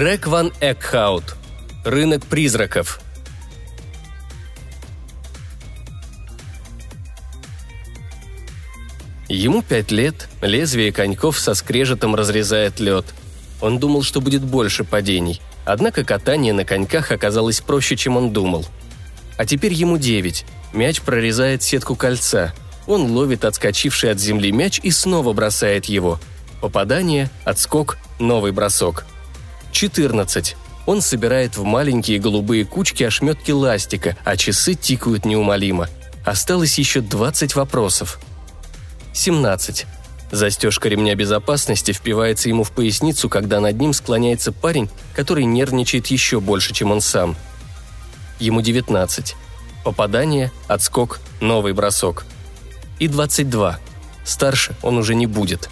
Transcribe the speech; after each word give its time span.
Грег 0.00 0.28
Ван 0.28 0.52
Экхаут. 0.60 1.34
Рынок 1.84 2.24
призраков. 2.24 3.00
Ему 9.28 9.60
пять 9.62 9.90
лет, 9.90 10.28
лезвие 10.40 10.92
коньков 10.92 11.36
со 11.36 11.54
скрежетом 11.54 12.14
разрезает 12.14 12.78
лед. 12.78 13.06
Он 13.60 13.80
думал, 13.80 14.04
что 14.04 14.20
будет 14.20 14.44
больше 14.44 14.84
падений, 14.84 15.40
однако 15.64 16.04
катание 16.04 16.52
на 16.52 16.64
коньках 16.64 17.10
оказалось 17.10 17.60
проще, 17.60 17.96
чем 17.96 18.16
он 18.16 18.32
думал. 18.32 18.66
А 19.36 19.46
теперь 19.46 19.72
ему 19.72 19.98
девять. 19.98 20.46
Мяч 20.72 21.00
прорезает 21.00 21.64
сетку 21.64 21.96
кольца. 21.96 22.54
Он 22.86 23.10
ловит 23.10 23.44
отскочивший 23.44 24.12
от 24.12 24.20
земли 24.20 24.52
мяч 24.52 24.78
и 24.80 24.92
снова 24.92 25.32
бросает 25.32 25.86
его. 25.86 26.20
Попадание, 26.60 27.30
отскок, 27.44 27.98
новый 28.20 28.52
бросок. 28.52 29.04
14. 29.78 30.56
Он 30.86 31.00
собирает 31.00 31.56
в 31.56 31.62
маленькие 31.62 32.18
голубые 32.18 32.64
кучки 32.64 33.04
ошметки 33.04 33.52
ластика, 33.52 34.16
а 34.24 34.36
часы 34.36 34.74
тикают 34.74 35.24
неумолимо. 35.24 35.86
Осталось 36.24 36.80
еще 36.80 37.00
20 37.00 37.54
вопросов. 37.54 38.18
17. 39.12 39.86
Застежка 40.32 40.88
ремня 40.88 41.14
безопасности 41.14 41.92
впивается 41.92 42.48
ему 42.48 42.64
в 42.64 42.72
поясницу, 42.72 43.28
когда 43.28 43.60
над 43.60 43.78
ним 43.78 43.92
склоняется 43.92 44.50
парень, 44.50 44.90
который 45.14 45.44
нервничает 45.44 46.08
еще 46.08 46.40
больше, 46.40 46.74
чем 46.74 46.90
он 46.90 47.00
сам. 47.00 47.36
Ему 48.40 48.62
19. 48.62 49.36
Попадание, 49.84 50.50
отскок, 50.66 51.20
новый 51.40 51.72
бросок. 51.72 52.26
И 52.98 53.06
22. 53.06 53.78
Старше 54.24 54.74
он 54.82 54.98
уже 54.98 55.14
не 55.14 55.28
будет. 55.28 55.70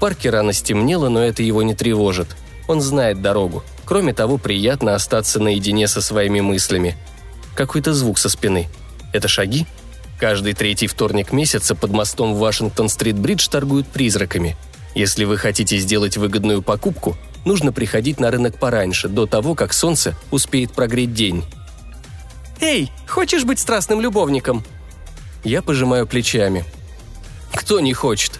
Парке 0.00 0.30
рано 0.30 0.52
стемнело, 0.52 1.08
но 1.08 1.22
это 1.22 1.44
его 1.44 1.62
не 1.62 1.74
тревожит. 1.74 2.34
Он 2.66 2.80
знает 2.80 3.22
дорогу. 3.22 3.62
Кроме 3.84 4.12
того, 4.12 4.38
приятно 4.38 4.94
остаться 4.94 5.38
наедине 5.38 5.86
со 5.86 6.00
своими 6.00 6.40
мыслями. 6.40 6.96
Какой-то 7.54 7.92
звук 7.92 8.18
со 8.18 8.28
спины– 8.28 8.68
это 9.12 9.28
шаги? 9.28 9.66
Каждый 10.18 10.54
третий 10.54 10.86
вторник 10.86 11.32
месяца 11.32 11.74
под 11.74 11.90
мостом 11.90 12.34
в 12.34 12.38
Вашингтон-стрит-бридж 12.38 13.48
торгуют 13.48 13.86
призраками. 13.86 14.56
Если 14.94 15.24
вы 15.24 15.36
хотите 15.36 15.78
сделать 15.78 16.16
выгодную 16.16 16.62
покупку, 16.62 17.16
нужно 17.44 17.72
приходить 17.72 18.20
на 18.20 18.30
рынок 18.30 18.58
пораньше, 18.58 19.08
до 19.08 19.26
того, 19.26 19.54
как 19.54 19.72
солнце 19.72 20.14
успеет 20.30 20.72
прогреть 20.72 21.14
день. 21.14 21.44
«Эй, 22.60 22.90
хочешь 23.08 23.44
быть 23.44 23.58
страстным 23.58 24.00
любовником?» 24.00 24.64
Я 25.42 25.62
пожимаю 25.62 26.06
плечами. 26.06 26.64
«Кто 27.54 27.80
не 27.80 27.94
хочет?» 27.94 28.38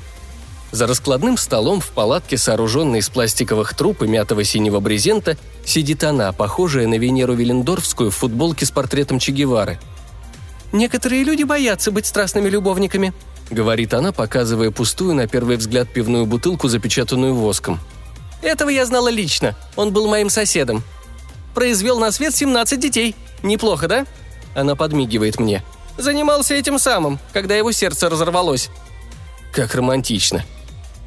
За 0.72 0.86
раскладным 0.86 1.36
столом 1.36 1.80
в 1.80 1.88
палатке, 1.88 2.38
сооруженной 2.38 3.00
из 3.00 3.08
пластиковых 3.08 3.74
труб 3.74 4.02
и 4.02 4.06
мятого 4.06 4.44
синего 4.44 4.80
брезента, 4.80 5.36
сидит 5.64 6.04
она, 6.04 6.32
похожая 6.32 6.86
на 6.86 6.98
Венеру 6.98 7.34
Велендорфскую 7.34 8.10
в 8.10 8.16
футболке 8.16 8.66
с 8.66 8.70
портретом 8.70 9.18
Че 9.18 9.32
Гевары– 9.32 9.78
«Некоторые 10.72 11.24
люди 11.24 11.42
боятся 11.42 11.90
быть 11.90 12.06
страстными 12.06 12.48
любовниками»,— 12.48 13.12
говорит 13.50 13.92
она, 13.92 14.12
показывая 14.12 14.70
пустую 14.70 15.14
на 15.14 15.26
первый 15.26 15.56
взгляд 15.56 15.88
пивную 15.92 16.26
бутылку, 16.26 16.68
запечатанную 16.68 17.34
воском. 17.34 17.80
«Этого 18.40 18.68
я 18.68 18.86
знала 18.86 19.08
лично. 19.08 19.56
Он 19.76 19.92
был 19.92 20.06
моим 20.08 20.30
соседом. 20.30 20.84
Произвел 21.54 21.98
на 21.98 22.12
свет 22.12 22.34
17 22.34 22.78
детей. 22.78 23.16
Неплохо, 23.42 23.88
да?» 23.88 24.06
Она 24.54 24.76
подмигивает 24.76 25.40
мне. 25.40 25.64
«Занимался 25.98 26.54
этим 26.54 26.78
самым, 26.78 27.18
когда 27.32 27.56
его 27.56 27.72
сердце 27.72 28.08
разорвалось». 28.08 28.70
«Как 29.52 29.74
романтично», 29.74 30.44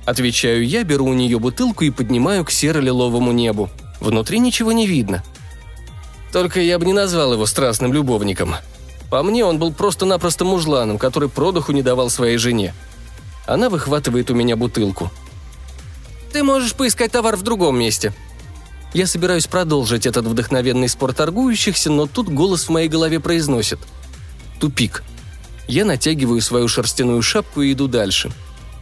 Отвечаю 0.05 0.67
я, 0.67 0.83
беру 0.83 1.05
у 1.05 1.13
нее 1.13 1.39
бутылку 1.39 1.85
и 1.85 1.89
поднимаю 1.89 2.43
к 2.43 2.51
серо-лиловому 2.51 3.31
небу. 3.31 3.69
Внутри 3.99 4.39
ничего 4.39 4.71
не 4.71 4.85
видно. 4.85 5.23
Только 6.31 6.59
я 6.59 6.77
бы 6.77 6.85
не 6.85 6.93
назвал 6.93 7.33
его 7.33 7.45
страстным 7.45 7.93
любовником. 7.93 8.55
По 9.09 9.23
мне, 9.23 9.45
он 9.45 9.59
был 9.59 9.71
просто-напросто 9.71 10.43
мужланом, 10.43 10.97
который 10.97 11.29
продуху 11.29 11.71
не 11.71 11.83
давал 11.83 12.09
своей 12.09 12.37
жене. 12.37 12.73
Она 13.45 13.69
выхватывает 13.69 14.31
у 14.31 14.33
меня 14.33 14.55
бутылку. 14.55 15.11
«Ты 16.33 16.43
можешь 16.43 16.73
поискать 16.73 17.11
товар 17.11 17.35
в 17.35 17.43
другом 17.43 17.77
месте». 17.77 18.13
Я 18.93 19.07
собираюсь 19.07 19.47
продолжить 19.47 20.05
этот 20.05 20.25
вдохновенный 20.25 20.87
спор 20.87 21.13
торгующихся, 21.13 21.89
но 21.91 22.05
тут 22.05 22.29
голос 22.29 22.65
в 22.65 22.69
моей 22.69 22.87
голове 22.87 23.19
произносит. 23.19 23.79
Тупик. 24.59 25.03
Я 25.67 25.83
натягиваю 25.85 26.41
свою 26.41 26.67
шерстяную 26.67 27.21
шапку 27.21 27.61
и 27.61 27.73
иду 27.73 27.87
дальше. 27.87 28.31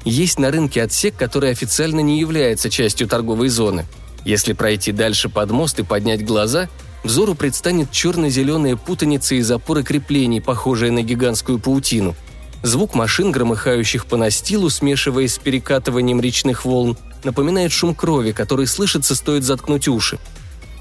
Есть 0.03 0.39
на 0.39 0.51
рынке 0.51 0.84
отсек, 0.84 1.16
который 1.16 1.51
официально 1.51 2.00
не 2.00 2.19
является 2.19 2.69
частью 2.69 3.07
торговой 3.07 3.50
зоны. 3.50 3.85
Если 4.25 4.53
пройти 4.53 4.91
дальше 4.91 5.29
под 5.29 5.51
мост 5.51 5.79
и 5.79 5.84
поднять 5.84 6.25
глаза, 6.25 6.69
взору 7.03 7.35
предстанет 7.35 7.91
черно-зеленая 7.91 8.75
путаница 8.75 9.35
из 9.35 9.50
опоры 9.51 9.84
креплений, 9.84 10.41
похожая 10.41 10.91
на 10.91 11.01
гигантскую 11.01 11.59
паутину. 11.59 12.16
Звук 12.63 12.94
машин, 12.94 13.31
громыхающих 13.31 14.06
по 14.06 14.17
настилу, 14.17 14.69
смешиваясь 14.69 15.34
с 15.34 15.39
перекатыванием 15.39 16.22
речных 16.22 16.66
волн, 16.66 16.97
напоминает 17.23 17.72
шум 17.72 17.95
крови, 17.95 18.31
который 18.31 18.68
слышится, 18.68 19.16
стоит 19.16 19.44
заткнуть 19.44 19.88
уши. 19.88 20.19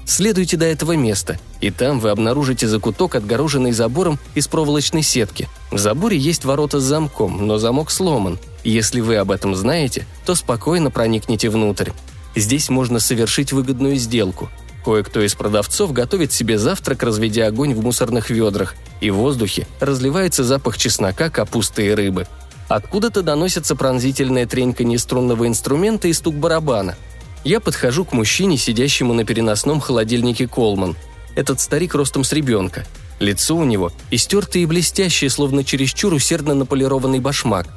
Следуйте 0.05 0.57
до 0.57 0.65
этого 0.65 0.93
места, 0.93 1.39
и 1.59 1.71
там 1.71 1.99
вы 1.99 2.09
обнаружите 2.09 2.67
закуток, 2.67 3.15
отгороженный 3.15 3.71
забором 3.71 4.19
из 4.35 4.47
проволочной 4.47 5.03
сетки. 5.03 5.47
В 5.71 5.77
заборе 5.77 6.17
есть 6.17 6.43
ворота 6.43 6.79
с 6.79 6.83
замком, 6.83 7.47
но 7.47 7.57
замок 7.57 7.91
сломан. 7.91 8.37
Если 8.63 9.01
вы 9.01 9.15
об 9.17 9.31
этом 9.31 9.55
знаете, 9.55 10.05
то 10.25 10.35
спокойно 10.35 10.91
проникните 10.91 11.49
внутрь. 11.49 11.91
Здесь 12.35 12.69
можно 12.69 12.99
совершить 12.99 13.51
выгодную 13.51 13.95
сделку. 13.95 14.49
Кое-кто 14.85 15.21
из 15.21 15.35
продавцов 15.35 15.93
готовит 15.93 16.31
себе 16.31 16.57
завтрак, 16.57 17.03
разведя 17.03 17.47
огонь 17.47 17.73
в 17.73 17.83
мусорных 17.83 18.29
ведрах, 18.29 18.75
и 18.99 19.09
в 19.09 19.15
воздухе 19.15 19.67
разливается 19.79 20.43
запах 20.43 20.77
чеснока, 20.77 21.29
капусты 21.29 21.87
и 21.87 21.91
рыбы. 21.91 22.27
Откуда-то 22.67 23.21
доносится 23.21 23.75
пронзительная 23.75 24.47
тренька 24.47 24.83
неструнного 24.83 25.47
инструмента 25.47 26.07
и 26.07 26.13
стук 26.13 26.35
барабана. 26.35 26.95
Я 27.43 27.59
подхожу 27.59 28.05
к 28.05 28.13
мужчине, 28.13 28.57
сидящему 28.57 29.13
на 29.13 29.25
переносном 29.25 29.81
холодильнике 29.81 30.47
Колман. 30.47 30.95
Этот 31.35 31.59
старик 31.59 31.95
ростом 31.95 32.23
с 32.23 32.31
ребенка. 32.31 32.85
Лицо 33.19 33.55
у 33.55 33.65
него 33.65 33.91
истертое 34.09 34.63
и 34.63 34.65
блестящее, 34.65 35.29
словно 35.29 35.63
чересчур 35.63 36.13
усердно 36.13 36.55
наполированный 36.55 37.19
башмак. 37.19 37.67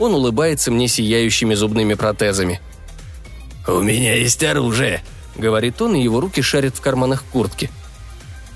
Он 0.00 0.14
улыбается 0.14 0.72
мне 0.72 0.88
сияющими 0.88 1.54
зубными 1.54 1.94
протезами. 1.94 2.60
«У 3.68 3.80
меня 3.82 4.16
есть 4.16 4.42
оружие»,— 4.42 5.04
говорит 5.36 5.80
он, 5.82 5.94
и 5.94 6.02
его 6.02 6.20
руки 6.20 6.40
шарят 6.40 6.74
в 6.74 6.80
карманах 6.80 7.22
куртки. 7.30 7.70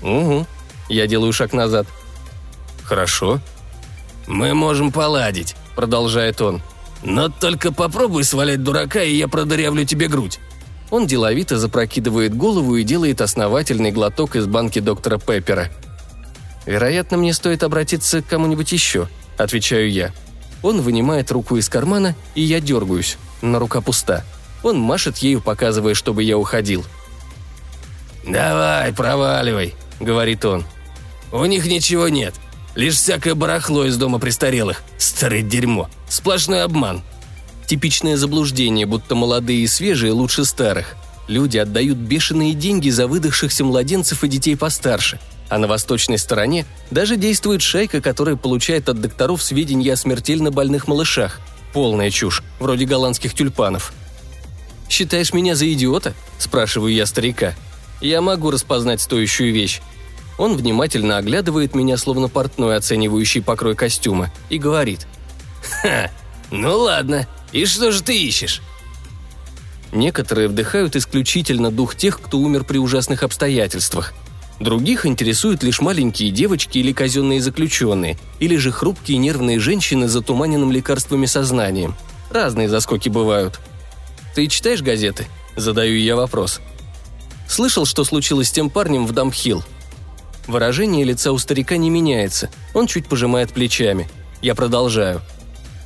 «Угу». 0.01 0.47
Я 0.89 1.07
делаю 1.07 1.31
шаг 1.31 1.53
назад. 1.53 1.87
«Хорошо». 2.83 3.39
«Мы 4.27 4.55
можем 4.55 4.91
поладить»,— 4.91 5.55
продолжает 5.75 6.41
он. 6.41 6.63
«Но 7.03 7.29
только 7.29 7.71
попробуй 7.71 8.23
свалять 8.23 8.63
дурака, 8.63 9.03
и 9.03 9.15
я 9.15 9.27
продырявлю 9.27 9.85
тебе 9.85 10.07
грудь». 10.07 10.39
Он 10.89 11.05
деловито 11.05 11.59
запрокидывает 11.59 12.35
голову 12.35 12.75
и 12.75 12.83
делает 12.83 13.21
основательный 13.21 13.91
глоток 13.91 14.35
из 14.35 14.47
банки 14.47 14.79
доктора 14.79 15.19
Пеппера. 15.19 15.69
«Вероятно, 16.65 17.17
мне 17.17 17.33
стоит 17.33 17.61
обратиться 17.61 18.23
к 18.23 18.27
кому-нибудь 18.27 18.71
еще»,— 18.71 19.07
отвечаю 19.37 19.91
я. 19.91 20.11
Он 20.65 20.81
вынимает 20.81 21.31
руку 21.31 21.57
из 21.57 21.69
кармана, 21.69 22.15
и 22.33 22.41
я 22.41 22.59
дергаюсь, 22.59 23.19
но 23.43 23.59
рука 23.59 23.81
пуста. 23.81 24.25
Он 24.63 24.79
машет 24.79 25.19
ею, 25.19 25.39
показывая, 25.39 25.93
чтобы 25.93 26.23
я 26.23 26.39
уходил. 26.39 26.83
«Давай, 28.27 28.91
проваливай»,— 28.91 29.75
говорит 29.99 30.43
он. 30.43 30.65
«У 31.31 31.45
них 31.45 31.67
ничего 31.67 32.09
нет. 32.09 32.33
Лишь 32.73 32.95
всякое 32.95 33.35
барахло 33.35 33.85
из 33.85 33.95
дома 33.97 34.17
престарелых. 34.17 34.81
Старое 34.97 35.43
дерьмо. 35.43 35.87
Сплошной 36.09 36.63
обман». 36.63 37.03
Типичное 37.67 38.17
заблуждение, 38.17 38.87
будто 38.87 39.13
молодые 39.13 39.59
и 39.59 39.67
свежие 39.67 40.13
лучше 40.13 40.45
старых. 40.45 40.95
Люди 41.27 41.59
отдают 41.59 41.99
бешеные 41.99 42.55
деньги 42.55 42.89
за 42.89 43.05
выдохшихся 43.05 43.63
младенцев 43.63 44.23
и 44.23 44.27
детей 44.27 44.57
постарше. 44.57 45.19
А 45.49 45.57
на 45.57 45.67
восточной 45.67 46.17
стороне 46.17 46.65
даже 46.91 47.17
действует 47.17 47.61
шайка, 47.61 48.01
которая 48.01 48.35
получает 48.35 48.89
от 48.89 48.99
докторов 48.99 49.43
сведения 49.43 49.93
о 49.93 49.97
смертельно 49.97 50.51
больных 50.51 50.87
малышах. 50.87 51.39
Полная 51.73 52.09
чушь, 52.09 52.41
вроде 52.59 52.85
голландских 52.85 53.33
тюльпанов– 53.33 53.93
«Считаешь 54.89 55.33
меня 55.33 55.55
за 55.55 55.71
идиота?»– 55.71 56.13
спрашиваю 56.37 56.93
я 56.93 57.05
старика. 57.05 57.53
«Я 58.01 58.21
могу 58.21 58.51
распознать 58.51 59.01
стоящую 59.01 59.53
вещь». 59.53 59.81
Он 60.37 60.57
внимательно 60.57 61.17
оглядывает 61.17 61.75
меня, 61.75 61.95
словно 61.95 62.27
портной, 62.27 62.75
оценивающий 62.75 63.41
покрой 63.41 63.75
костюма, 63.75 64.31
и 64.49 64.57
говорит. 64.57 65.07
«Ха, 65.81 66.11
ну 66.51 66.77
ладно, 66.77 67.27
и 67.53 67.65
что 67.65 67.91
же 67.91 68.03
ты 68.03 68.17
ищешь?» 68.17 68.61
Некоторые 69.93 70.49
вдыхают 70.49 70.97
исключительно 70.97 71.71
дух 71.71 71.95
тех, 71.95 72.19
кто 72.19 72.37
умер 72.37 72.65
при 72.65 72.77
ужасных 72.77 73.23
обстоятельствах. 73.23 74.13
Других 74.59 75.05
интересуют 75.05 75.63
лишь 75.63 75.81
маленькие 75.81 76.31
девочки 76.31 76.77
или 76.77 76.93
казенные 76.93 77.41
заключенные, 77.41 78.17
или 78.39 78.55
же 78.55 78.71
хрупкие 78.71 79.17
нервные 79.17 79.59
женщины 79.59 80.07
с 80.07 80.11
затуманенным 80.11 80.71
лекарствами 80.71 81.25
сознанием. 81.25 81.95
Разные 82.31 82.69
заскоки 82.69 83.09
бывают– 83.09 83.59
Ты 84.35 84.47
читаешь 84.47 84.81
газеты?» 84.81 85.27
Задаю 85.55 85.97
я 85.97 86.17
вопрос. 86.17 86.59
Слышал, 87.47 87.85
что 87.85 88.03
случилось 88.03 88.49
с 88.49 88.51
тем 88.51 88.69
парнем 88.69 89.07
в 89.07 89.13
Дамхилл? 89.13 89.63
Выражение 90.45 91.05
лица 91.05 91.31
у 91.31 91.37
старика 91.37 91.77
не 91.77 91.89
меняется. 91.89 92.49
Он 92.73 92.85
чуть 92.85 93.07
пожимает 93.07 93.53
плечами. 93.53 94.09
Я 94.41 94.53
продолжаю. 94.53 95.21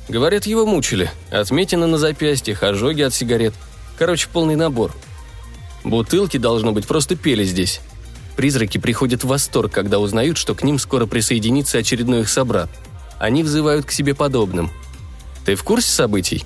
Говорят, 0.08 0.46
его 0.46 0.66
мучили. 0.66 1.12
Отметины 1.30 1.86
на 1.86 1.96
запястьях, 1.96 2.64
ожоги 2.64 3.02
от 3.02 3.14
сигарет. 3.14 3.54
Короче, 3.96 4.28
полный 4.32 4.56
набор. 4.56 4.92
Бутылки, 5.84 6.36
должно 6.36 6.72
быть, 6.72 6.88
просто 6.88 7.14
пели 7.14 7.44
здесь. 7.44 7.80
Призраки 8.36 8.78
приходят 8.78 9.24
в 9.24 9.28
восторг, 9.28 9.72
когда 9.72 9.98
узнают, 9.98 10.38
что 10.38 10.54
к 10.54 10.62
ним 10.62 10.78
скоро 10.78 11.06
присоединится 11.06 11.78
очередной 11.78 12.22
их 12.22 12.28
собрат. 12.28 12.70
Они 13.18 13.42
взывают 13.42 13.84
к 13.86 13.90
себе 13.90 14.14
подобным. 14.14 14.70
Ты 15.44 15.54
в 15.54 15.62
курсе 15.62 15.90
событий? 15.90 16.44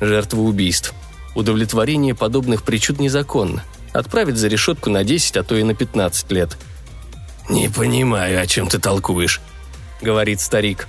Жертва 0.00 0.40
убийств. 0.40 0.94
Удовлетворение 1.34 2.14
подобных 2.14 2.62
причуд 2.62 2.98
незаконно. 2.98 3.62
Отправить 3.92 4.36
за 4.36 4.48
решетку 4.48 4.88
на 4.90 5.04
10, 5.04 5.36
а 5.36 5.42
то 5.42 5.56
и 5.56 5.62
на 5.62 5.74
15 5.74 6.30
лет. 6.32 6.56
«Не 7.48 7.68
понимаю, 7.68 8.40
о 8.40 8.46
чем 8.46 8.68
ты 8.68 8.78
толкуешь»,— 8.78 9.40
говорит 10.00 10.40
старик. 10.40 10.86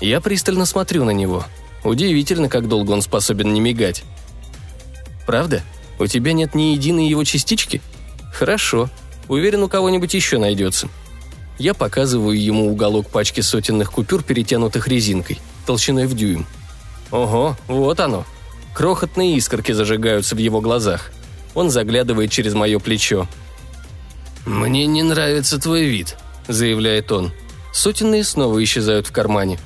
Я 0.00 0.20
пристально 0.20 0.66
смотрю 0.66 1.04
на 1.04 1.10
него. 1.10 1.46
Удивительно, 1.82 2.48
как 2.48 2.68
долго 2.68 2.90
он 2.92 3.00
способен 3.00 3.52
не 3.54 3.60
мигать. 3.60 4.04
«Правда? 5.26 5.62
У 5.98 6.06
тебя 6.06 6.32
нет 6.32 6.54
ни 6.54 6.74
единой 6.74 7.08
его 7.08 7.24
частички? 7.24 7.80
Хорошо. 8.32 8.90
Уверен, 9.28 9.62
у 9.62 9.68
кого-нибудь 9.68 10.14
еще 10.14 10.38
найдется». 10.38 10.88
Я 11.58 11.72
показываю 11.74 12.40
ему 12.40 12.70
уголок 12.70 13.08
пачки 13.10 13.40
сотенных 13.40 13.92
купюр, 13.92 14.22
перетянутых 14.22 14.88
резинкой, 14.88 15.40
толщиной 15.66 16.06
в 16.06 16.14
дюйм. 16.14 16.46
Ого, 17.12 17.56
вот 17.68 18.00
оно. 18.00 18.24
Крохотные 18.74 19.36
искорки 19.36 19.70
зажигаются 19.70 20.34
в 20.34 20.38
его 20.38 20.60
глазах. 20.60 21.12
Он 21.54 21.70
заглядывает 21.70 22.32
через 22.32 22.54
мое 22.54 22.80
плечо. 22.80 23.28
«Мне 24.44 24.86
не 24.86 25.02
нравится 25.04 25.60
твой 25.60 25.84
вид»,— 25.84 26.16
заявляет 26.48 27.12
он. 27.12 27.32
Сотенные 27.72 28.24
снова 28.24 28.62
исчезают 28.62 29.06
в 29.06 29.12
кармане. 29.12 29.60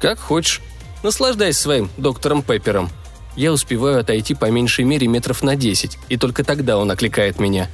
«Как 0.00 0.18
хочешь. 0.18 0.62
Наслаждайся 1.02 1.60
своим 1.60 1.90
доктором 1.98 2.42
Пеппером». 2.42 2.90
Я 3.36 3.52
успеваю 3.52 4.00
отойти 4.00 4.34
по 4.34 4.50
меньшей 4.50 4.84
мере 4.84 5.06
метров 5.06 5.42
на 5.42 5.54
десять, 5.54 5.98
и 6.08 6.16
только 6.16 6.42
тогда 6.42 6.78
он 6.78 6.90
окликает 6.90 7.38
меня. 7.38 7.70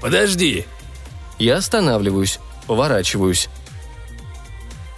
«Подожди!» 0.00 0.64
Я 1.38 1.56
останавливаюсь, 1.56 2.38
поворачиваюсь. 2.66 3.48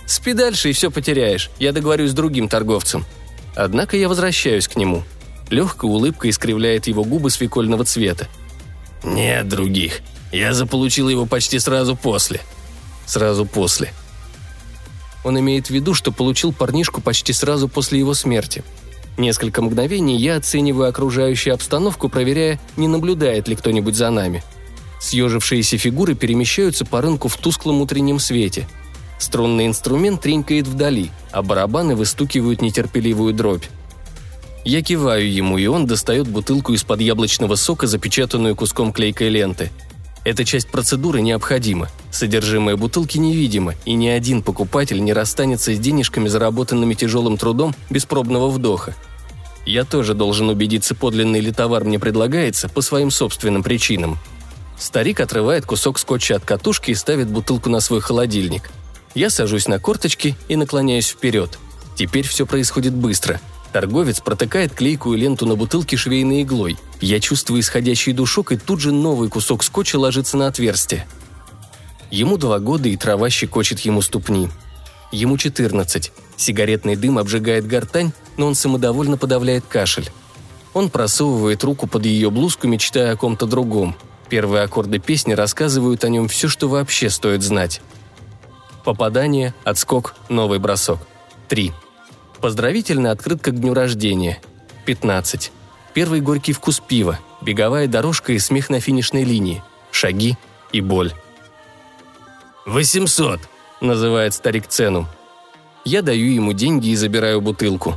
«Спи 0.07 0.33
дальше 0.33 0.71
и 0.71 0.73
все 0.73 0.91
потеряешь. 0.91 1.51
Я 1.59 1.73
договорюсь 1.73 2.11
с 2.11 2.15
другим 2.15 2.49
торговцем». 2.49 3.05
Однако 3.55 3.97
я 3.97 4.09
возвращаюсь 4.09 4.69
к 4.69 4.77
нему. 4.77 5.03
Легкая 5.51 5.91
улыбка 5.91 6.31
искривляет 6.31 6.87
его 6.87 7.05
губы 7.05 7.31
свекольного 7.31 7.85
цвета. 7.85 8.29
«Нет 9.03 9.49
других. 9.49 10.01
Я 10.33 10.55
заполучил 10.55 11.09
его 11.09 11.27
почти 11.27 11.59
сразу 11.59 11.97
после». 11.97 12.41
«Сразу 13.07 13.47
после». 13.47 13.93
Он 15.25 15.39
имеет 15.41 15.67
в 15.67 15.71
виду, 15.71 15.95
что 15.95 16.13
получил 16.13 16.53
парнишку 16.53 17.01
почти 17.01 17.33
сразу 17.33 17.69
после 17.69 17.99
его 17.99 18.15
смерти. 18.15 18.63
Несколько 19.17 19.63
мгновений 19.63 20.17
я 20.17 20.37
оцениваю 20.37 20.89
окружающую 20.89 21.53
обстановку, 21.53 22.09
проверяя, 22.09 22.61
не 22.77 22.87
наблюдает 22.87 23.49
ли 23.49 23.57
кто-нибудь 23.57 23.97
за 23.97 24.11
нами. 24.11 24.45
Съежившиеся 25.01 25.79
фигуры 25.79 26.15
перемещаются 26.15 26.85
по 26.85 27.01
рынку 27.01 27.29
в 27.29 27.37
тусклом 27.37 27.81
утреннем 27.81 28.19
свете. 28.19 28.69
Струнный 29.19 29.67
инструмент 29.67 30.21
тренькает 30.21 30.67
вдали, 30.67 31.11
а 31.33 31.43
барабаны 31.43 31.97
выстукивают 31.97 32.63
нетерпеливую 32.63 33.35
дробь. 33.35 33.65
Я 34.65 34.83
киваю 34.83 35.33
ему, 35.33 35.57
и 35.57 35.67
он 35.67 35.87
достает 35.87 36.29
бутылку 36.29 36.73
из-под 36.75 37.01
яблочного 37.01 37.55
сока, 37.55 37.87
запечатанную 37.87 38.55
куском 38.55 38.93
клейкой 38.93 39.29
ленты. 39.31 39.71
Эта 40.25 40.45
часть 40.45 40.69
процедуры 40.69 41.23
необходима. 41.23 41.89
Содержимое 42.11 42.77
бутылки 42.77 43.19
невидимо, 43.19 43.75
и 43.87 43.95
ни 43.95 44.09
один 44.09 44.43
покупатель 44.43 45.03
не 45.03 45.13
расстанется 45.13 45.75
с 45.75 45.79
денежками, 45.79 46.29
заработанными 46.29 46.95
тяжелым 46.95 47.39
трудом, 47.39 47.75
без 47.89 48.05
пробного 48.05 48.51
вдоха. 48.51 48.95
Я 49.65 49.85
тоже 49.85 50.15
должен 50.15 50.49
убедиться, 50.49 50.95
подлинный 50.95 51.41
ли 51.41 51.53
товар 51.53 51.85
мне 51.85 51.99
предлагается, 51.99 52.69
по 52.69 52.83
своим 52.83 53.11
собственным 53.11 53.63
причинам. 53.63 54.19
Старик 54.79 55.21
отрывает 55.21 55.67
кусок 55.67 55.99
скотча 55.99 56.37
от 56.37 56.45
катушки 56.45 56.93
и 56.93 56.95
ставит 56.95 57.29
бутылку 57.29 57.69
на 57.69 57.81
свой 57.81 58.01
холодильник. 58.01 58.71
Я 59.15 59.31
сажусь 59.31 59.69
на 59.69 59.79
корточки 59.79 60.37
и 60.49 60.57
наклоняюсь 60.57 61.09
вперед. 61.09 61.59
Теперь 61.97 62.27
все 62.27 62.47
происходит 62.47 62.95
быстро– 62.95 63.41
Торговец 63.73 64.21
протыкает 64.21 64.73
клейкую 64.73 65.19
ленту 65.19 65.47
на 65.47 65.55
бутылке 65.55 65.97
швейной 65.97 66.43
иглой. 66.43 66.79
Я 67.01 67.21
чувствую 67.21 67.61
исходящий 67.61 68.13
душок, 68.13 68.53
и 68.53 68.57
тут 68.57 68.81
же 68.81 68.93
новый 68.93 69.29
кусок 69.29 69.63
скотча 69.63 69.99
ложится 69.99 70.37
на 70.37 70.47
отверстие. 70.47 71.07
Ему 72.11 72.39
два 72.39 72.59
года, 72.59 72.89
и 72.89 72.97
трава 72.97 73.29
щекочет 73.29 73.81
ему 73.81 74.01
ступни. 74.01 74.49
Ему 75.13 75.37
14. 75.37 76.13
Сигаретный 76.37 76.97
дым 76.97 77.19
обжигает 77.19 77.67
гортань, 77.67 78.13
но 78.37 78.47
он 78.47 78.55
самодовольно 78.55 79.19
подавляет 79.19 79.65
кашель. 79.69 80.11
Он 80.73 80.91
просовывает 80.91 81.63
руку 81.65 81.87
под 81.87 82.07
ее 82.07 82.31
блузку, 82.31 82.69
мечтая 82.69 83.13
о 83.13 83.17
ком-то 83.17 83.47
другом. 83.47 83.97
Первые 84.29 84.65
аккорды 84.65 84.99
песни 84.99 85.33
рассказывают 85.33 86.05
о 86.05 86.09
нем 86.09 86.29
все, 86.29 86.49
что 86.49 86.69
вообще 86.69 87.09
стоит 87.09 87.43
знать. 87.43 87.81
Попадание, 88.85 89.55
отскок, 89.65 90.15
новый 90.29 90.59
бросок. 90.59 90.99
Три. 91.49 91.73
Поздравительная 92.41 93.13
открытка 93.13 93.51
к 93.51 93.61
дню 93.61 93.75
рождения. 93.75 94.41
15. 94.85 95.53
Первый 95.95 96.21
горький 96.21 96.53
вкус 96.53 96.81
пива, 96.81 97.19
беговая 97.41 97.87
дорожка 97.87 98.33
и 98.33 98.39
смех 98.39 98.71
на 98.71 98.81
финишной 98.81 99.25
линии, 99.25 99.63
шаги 99.91 100.37
и 100.73 100.81
боль. 100.81 101.13
«Восемьсот!»– 102.67 103.41
называет 103.81 104.35
старик 104.35 104.67
цену. 104.67 105.09
Я 105.85 106.03
даю 106.03 106.31
ему 106.31 106.53
деньги 106.53 106.89
и 106.89 106.97
забираю 106.97 107.41
бутылку. 107.41 107.95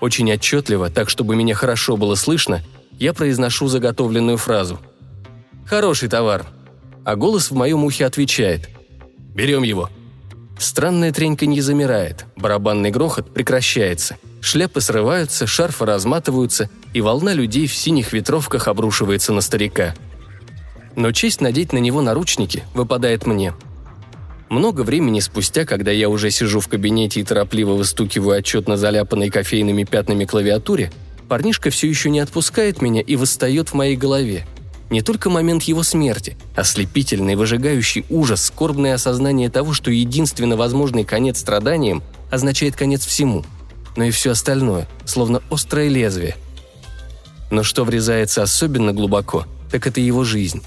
Очень 0.00 0.30
отчетливо, 0.32 0.90
так 0.90 1.08
чтобы 1.08 1.36
меня 1.36 1.54
хорошо 1.54 1.96
было 1.96 2.14
слышно, 2.14 2.62
я 2.98 3.14
произношу 3.14 3.68
заготовленную 3.68 4.36
фразу. 4.36 4.78
«Хороший 5.66 6.08
товар». 6.08 6.46
А 7.04 7.16
голос 7.16 7.50
в 7.50 7.54
моем 7.54 7.84
ухе 7.84 8.06
отвечает. 8.06 8.68
«Берем 9.34 9.62
его». 9.62 9.90
Странная 10.58 11.12
треньканье 11.12 11.62
замирает, 11.62 12.26
барабанный 12.36 12.90
грохот 12.90 13.32
прекращается. 13.34 14.16
Шляпы 14.40 14.80
срываются, 14.80 15.46
шарфы 15.46 15.84
разматываются, 15.84 16.70
и 16.92 17.00
волна 17.00 17.32
людей 17.32 17.66
в 17.66 17.74
синих 17.74 18.12
ветровках 18.12 18.68
обрушивается 18.68 19.32
на 19.32 19.40
старика. 19.40 19.94
Но 20.96 21.10
честь 21.12 21.40
надеть 21.40 21.72
на 21.72 21.78
него 21.78 22.02
наручники 22.02 22.62
выпадает 22.72 23.26
мне. 23.26 23.52
Много 24.48 24.82
времени 24.82 25.18
спустя, 25.18 25.64
когда 25.64 25.90
я 25.90 26.08
уже 26.08 26.30
сижу 26.30 26.60
в 26.60 26.68
кабинете 26.68 27.20
и 27.20 27.24
торопливо 27.24 27.72
выстукиваю 27.72 28.38
отчет 28.38 28.68
на 28.68 28.76
заляпанной 28.76 29.30
кофейными 29.30 29.82
пятнами 29.82 30.24
клавиатуре, 30.24 30.92
парнишка 31.28 31.70
все 31.70 31.88
еще 31.88 32.10
не 32.10 32.20
отпускает 32.20 32.80
меня 32.80 33.00
и 33.00 33.16
восстает 33.16 33.70
в 33.70 33.74
моей 33.74 33.96
голове– 33.96 34.46
не 34.90 35.02
только 35.02 35.30
момент 35.30 35.62
его 35.64 35.82
смерти, 35.82 36.36
ослепительный, 36.54 37.36
выжигающий 37.36 38.04
ужас, 38.10 38.44
скорбное 38.44 38.94
осознание 38.94 39.50
того, 39.50 39.72
что 39.72 39.90
единственно 39.90 40.56
возможный 40.56 41.04
конец 41.04 41.40
страданиям 41.40 42.02
означает 42.30 42.76
конец 42.76 43.04
всему, 43.06 43.44
но 43.96 44.04
и 44.04 44.10
все 44.10 44.32
остальное, 44.32 44.88
словно 45.04 45.42
острое 45.50 45.88
лезвие. 45.88 46.36
Но 47.50 47.62
что 47.62 47.84
врезается 47.84 48.42
особенно 48.42 48.92
глубоко, 48.92 49.46
так 49.70 49.86
это 49.86 50.00
его 50.00 50.24
жизнь. 50.24 50.62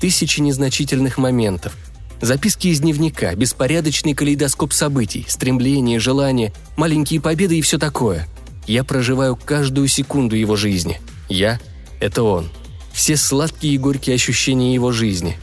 Тысячи 0.00 0.40
незначительных 0.40 1.18
моментов, 1.18 1.76
Записки 2.22 2.68
из 2.68 2.80
дневника, 2.80 3.34
беспорядочный 3.34 4.12
калейдоскоп 4.12 4.74
событий, 4.74 5.24
стремления, 5.26 5.98
желания, 5.98 6.52
маленькие 6.76 7.18
победы 7.18 7.58
и 7.58 7.62
все 7.62 7.78
такое. 7.78 8.28
Я 8.66 8.84
проживаю 8.84 9.36
каждую 9.36 9.88
секунду 9.88 10.36
его 10.36 10.54
жизни. 10.54 11.00
Я– 11.30 11.58
это 12.00 12.22
он 12.22 12.50
все 12.92 13.16
сладкие 13.16 13.74
и 13.74 13.78
горькие 13.78 14.14
ощущения 14.14 14.74
его 14.74 14.92
жизни. 14.92 15.38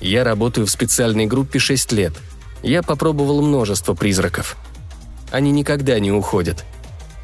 Я 0.00 0.24
работаю 0.24 0.66
в 0.66 0.70
специальной 0.70 1.26
группе 1.26 1.58
6 1.58 1.92
лет. 1.92 2.12
Я 2.62 2.82
попробовал 2.82 3.42
множество 3.42 3.94
призраков. 3.94 4.56
Они 5.30 5.50
никогда 5.50 5.98
не 5.98 6.12
уходят. 6.12 6.64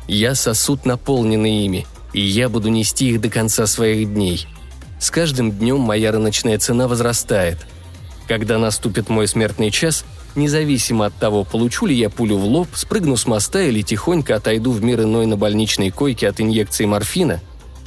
Я 0.08 0.34
сосуд, 0.34 0.84
наполненный 0.84 1.64
ими, 1.64 1.86
и 2.12 2.20
я 2.20 2.48
буду 2.48 2.68
нести 2.68 3.10
их 3.10 3.20
до 3.20 3.28
конца 3.28 3.66
своих 3.66 4.12
дней. 4.12 4.46
С 4.98 5.10
каждым 5.10 5.50
днем 5.52 5.80
моя 5.80 6.12
рыночная 6.12 6.58
цена 6.58 6.88
возрастает. 6.88 7.58
Когда 8.28 8.58
наступит 8.58 9.08
мой 9.08 9.28
смертный 9.28 9.70
час, 9.70 10.04
независимо 10.34 11.06
от 11.06 11.14
того, 11.14 11.44
получу 11.44 11.86
ли 11.86 11.94
я 11.94 12.08
пулю 12.08 12.36
в 12.38 12.44
лоб, 12.44 12.68
спрыгну 12.74 13.16
с 13.16 13.26
моста 13.26 13.60
или 13.62 13.82
тихонько 13.82 14.36
отойду 14.36 14.72
в 14.72 14.82
мир 14.82 15.02
иной 15.02 15.26
на 15.26 15.36
больничной 15.36 15.90
койке 15.90 16.28
от 16.28 16.40
инъекции 16.40 16.84
морфина, 16.84 17.40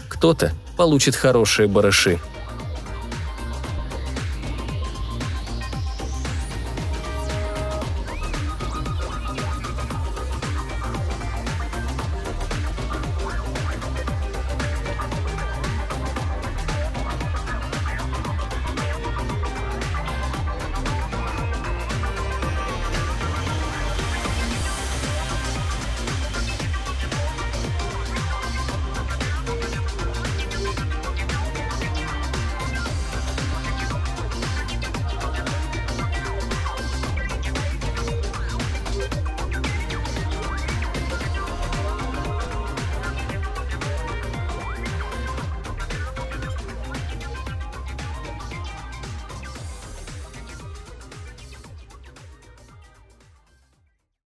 кто-то 0.09 0.53
получит 0.75 1.15
хорошие 1.15 1.67
барыши. 1.67 2.20